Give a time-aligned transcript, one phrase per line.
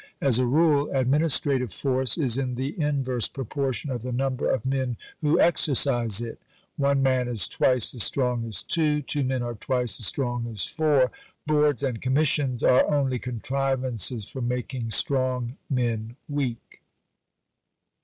[0.19, 4.97] As a rule, administrative force is in the inverse proportion of the number of men
[5.21, 6.39] who exercise it.
[6.75, 10.65] One man is twice as strong as two; two men are twice as strong as
[10.65, 11.11] four.
[11.45, 16.81] Boards and Commissions are only contrivances for making strong men weak."